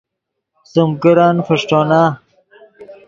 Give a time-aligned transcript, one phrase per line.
[0.71, 2.01] سیم کرن فݰٹونا